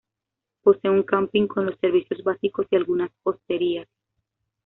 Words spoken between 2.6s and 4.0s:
y algunas hosterías.